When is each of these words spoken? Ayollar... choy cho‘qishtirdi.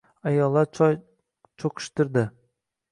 Ayollar... 0.29 0.71
choy 0.79 0.97
cho‘qishtirdi. 1.65 2.27